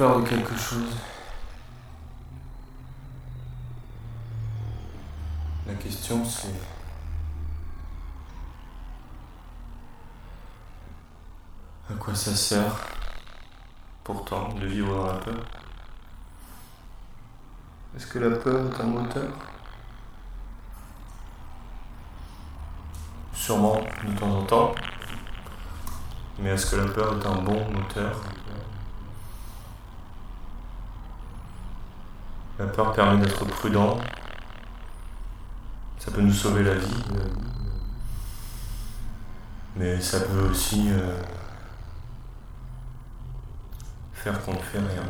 peur 0.00 0.22
de 0.22 0.26
quelque 0.26 0.56
chose. 0.56 0.96
La 5.66 5.74
question 5.74 6.24
c'est... 6.24 6.48
À 11.90 11.94
quoi 11.98 12.14
ça 12.14 12.34
sert 12.34 12.74
pourtant 14.02 14.48
de 14.54 14.64
vivre 14.64 14.96
dans 14.96 15.06
la 15.06 15.18
peur? 15.18 15.44
Est-ce 17.94 18.06
que 18.06 18.20
la 18.20 18.38
peur 18.38 18.72
est 18.72 18.80
un 18.80 18.86
moteur? 18.86 19.28
Sûrement 23.34 23.82
de 24.08 24.18
temps 24.18 24.38
en 24.38 24.44
temps. 24.44 24.74
Mais 26.38 26.48
est-ce 26.48 26.74
que 26.74 26.76
la 26.76 26.90
peur 26.90 27.18
est 27.20 27.26
un 27.26 27.42
bon 27.42 27.70
moteur? 27.70 28.18
La 32.60 32.66
peur 32.66 32.92
permet 32.92 33.24
d'être 33.24 33.42
prudent. 33.46 33.96
Ça 35.98 36.10
peut 36.10 36.20
nous 36.20 36.30
sauver 36.30 36.62
la 36.62 36.74
vie. 36.74 37.04
Mais 39.76 39.98
ça 39.98 40.20
peut 40.20 40.50
aussi 40.50 40.90
euh, 40.90 41.16
faire 44.12 44.44
qu'on 44.44 44.52
ne 44.52 44.58
fait 44.58 44.78
rien. 44.78 45.04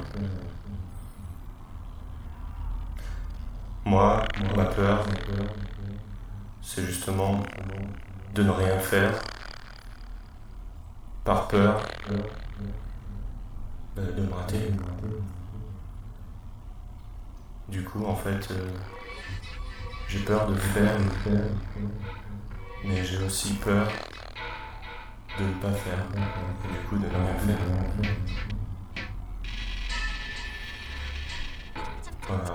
Moi, 3.84 4.24
ma 4.56 4.67
peur, 4.67 5.05
c'est 6.62 6.84
justement 6.84 7.41
de 8.33 8.44
ne 8.44 8.50
rien 8.50 8.78
faire 8.78 9.12
par 11.24 11.48
peur 11.48 11.83
euh, 12.12 12.17
de 13.96 14.22
me 14.22 14.33
rater. 14.33 14.70
Du 17.70 17.84
coup, 17.84 18.04
en 18.04 18.16
fait, 18.16 18.50
euh, 18.50 18.68
j'ai 20.08 20.18
peur 20.20 20.48
de 20.48 20.56
faire, 20.56 20.98
mais 22.84 23.04
j'ai 23.04 23.18
aussi 23.18 23.52
peur 23.54 23.86
de 25.38 25.44
ne 25.44 25.52
pas 25.54 25.70
faire, 25.70 26.04
et 26.16 26.72
du 26.72 26.78
coup 26.88 26.96
de 26.98 27.04
ne 27.04 27.10
rien 27.10 27.34
faire. 27.46 27.58
Voilà. 32.27 32.54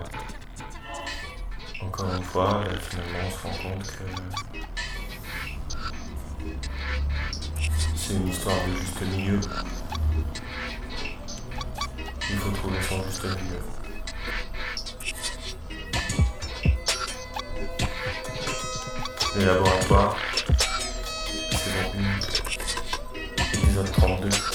Encore 1.81 2.13
une 2.13 2.23
fois, 2.23 2.63
là, 2.65 2.77
finalement, 2.77 3.19
on 3.25 3.31
se 3.31 3.37
rend 3.43 3.69
compte 3.69 3.87
que 3.87 4.03
c'est 7.95 8.15
une 8.15 8.27
histoire 8.27 8.57
de 8.67 8.75
juste 8.75 9.01
milieu. 9.01 9.39
Il 12.29 12.37
faut 12.37 12.51
trouver 12.51 12.81
son 12.81 13.01
juste 13.03 13.23
milieu. 13.23 13.84
Les 19.37 19.45
laboratoires, 19.45 20.15
saison 21.51 21.91
1, 21.97 23.57
épisode 23.57 23.91
32. 23.91 24.54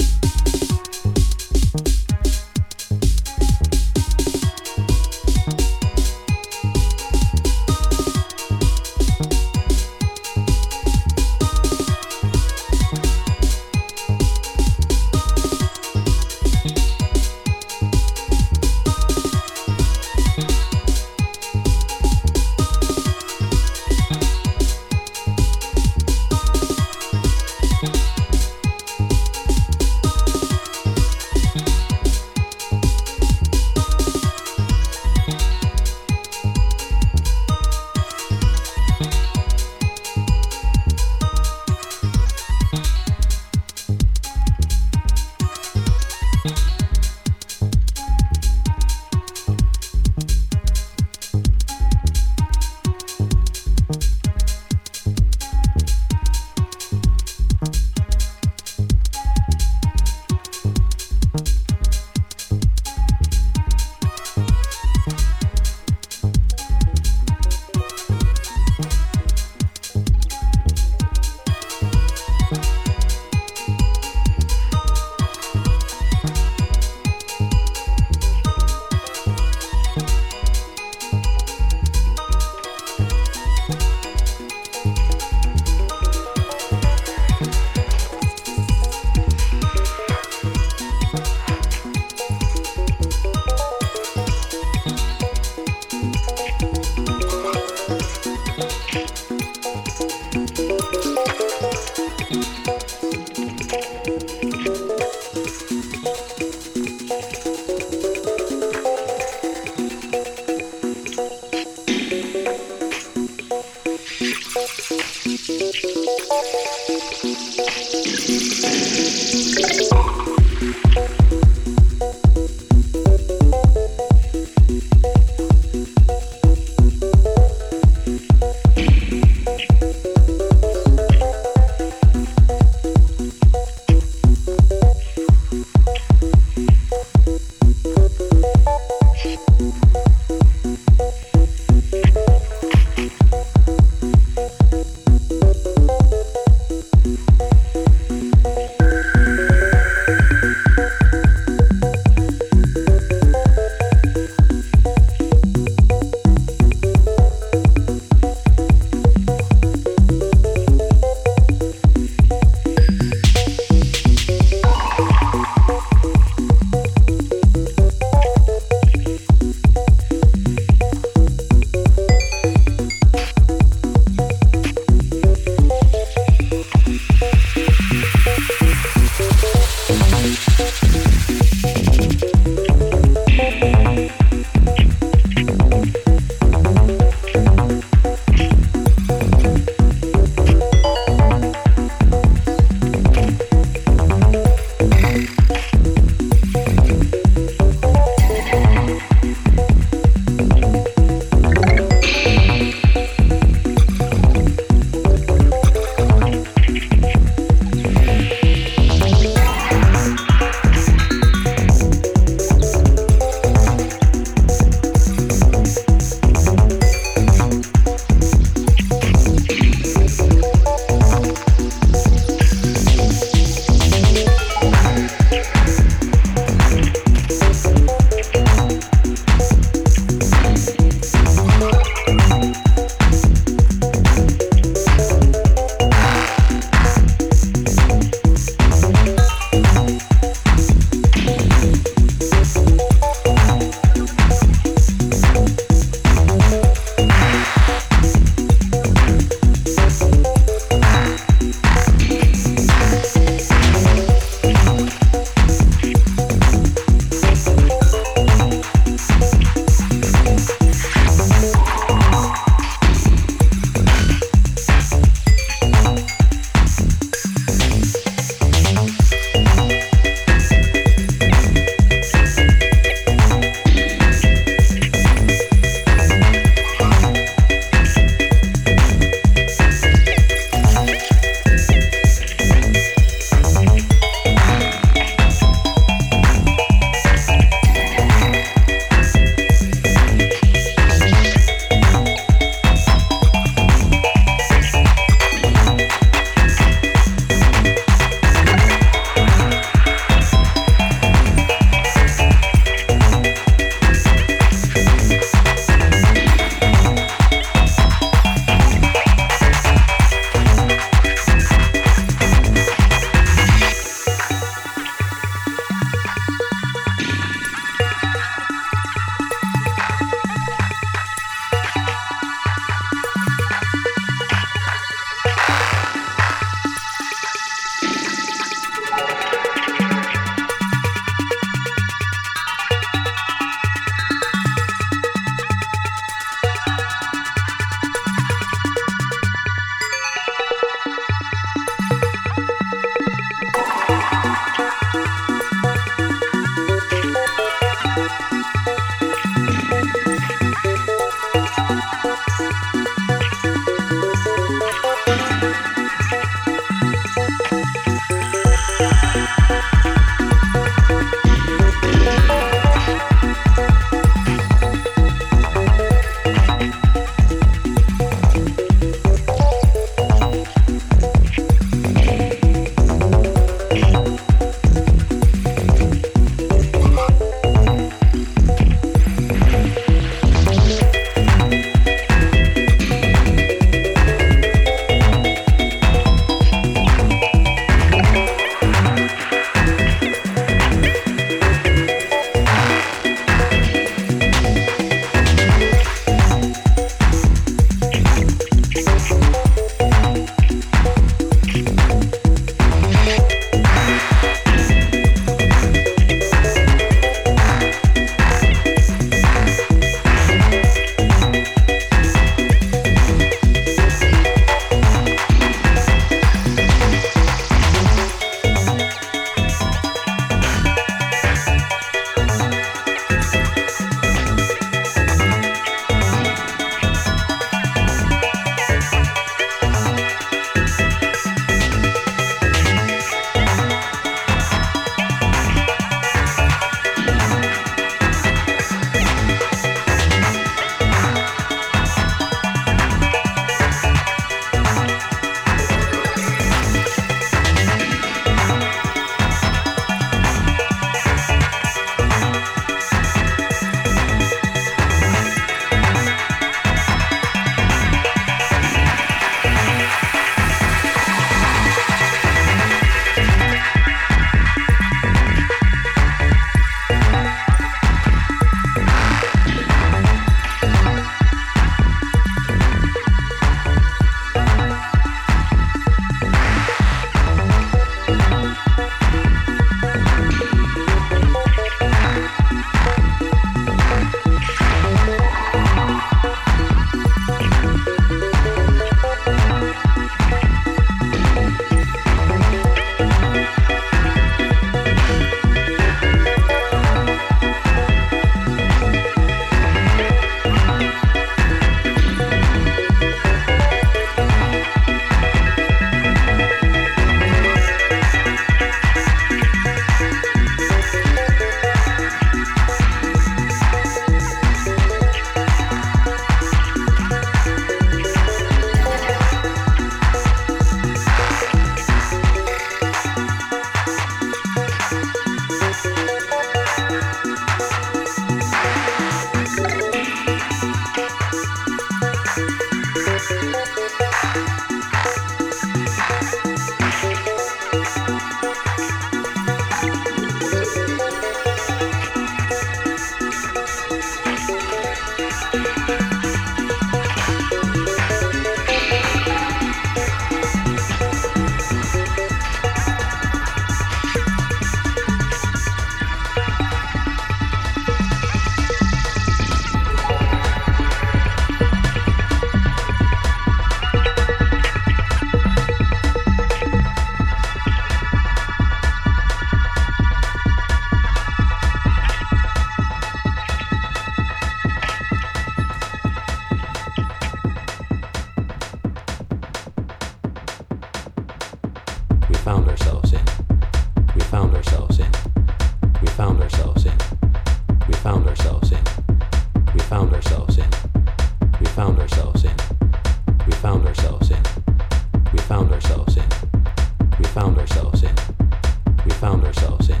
found 599.36 599.48
ourselves 599.48 599.90
in. 599.90 600.00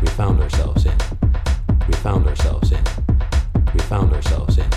We 0.00 0.06
found 0.06 0.40
ourselves 0.40 0.86
in. 0.86 0.96
We 1.88 1.94
found 1.94 2.28
ourselves 2.28 2.70
in. 2.70 2.84
We 3.74 3.80
found 3.80 4.12
ourselves 4.12 4.58
in. 4.58 4.70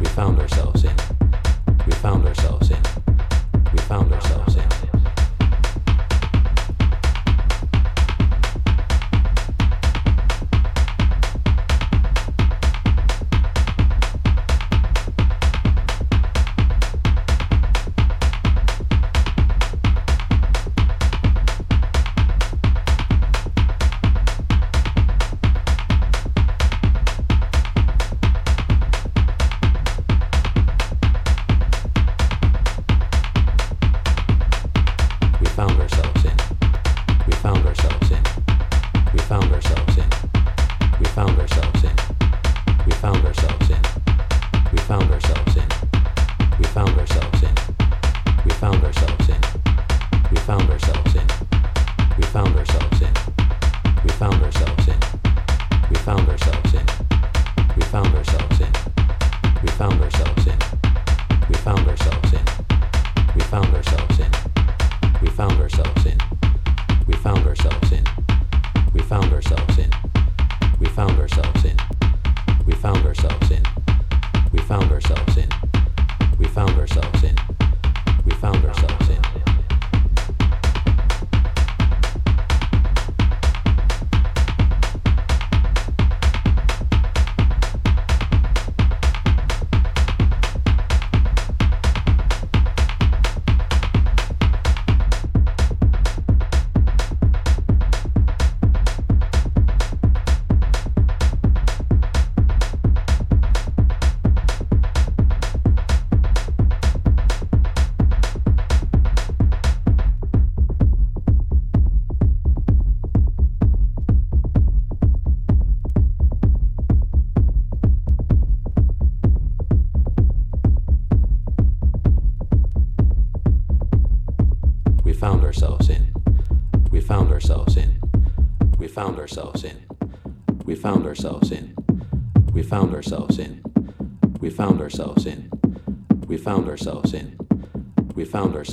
We 0.00 0.06
found 0.06 0.38
ourselves 0.38 0.84
in. 0.84 0.94
We 1.84 1.92
found 1.94 2.26
ourselves 2.28 2.70
in. 2.70 2.82
We 3.72 3.78
found 3.80 4.12
ourselves 4.12 4.54
in. 4.54 4.75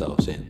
themselves 0.04 0.28
in. 0.28 0.43